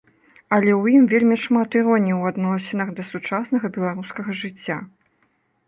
[0.55, 4.77] Але ў ім вельмі шмат іроніі ў адносінах да сучаснага беларускага жыцця.